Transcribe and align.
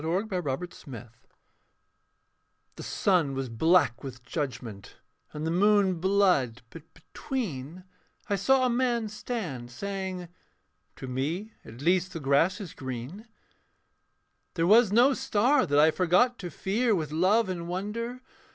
FEMINA 0.01 0.27
CONTRA 0.29 0.57
MUNDUM 0.87 1.09
The 2.75 2.81
sun 2.81 3.35
was 3.35 3.49
black 3.49 4.03
with 4.03 4.23
judgment, 4.23 4.95
and 5.31 5.45
the 5.45 5.51
moon 5.51 5.99
Blood: 5.99 6.63
but 6.71 6.91
between 6.95 7.83
I 8.27 8.35
saw 8.35 8.65
a 8.65 8.69
man 8.71 9.09
stand, 9.09 9.69
saying, 9.69 10.27
'To 10.95 11.07
me 11.07 11.51
at 11.63 11.81
least 11.81 12.13
The 12.13 12.19
grass 12.19 12.59
is 12.59 12.73
green. 12.73 13.27
'There 14.55 14.65
was 14.65 14.91
no 14.91 15.13
star 15.13 15.67
that 15.67 15.77
I 15.77 15.91
forgot 15.91 16.39
to 16.39 16.49
fear 16.49 16.95
With 16.95 17.11
love 17.11 17.47
and 17.47 17.67
wonder. 17.67 18.23